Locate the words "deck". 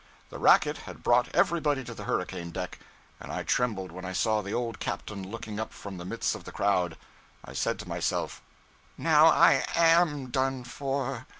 2.49-2.79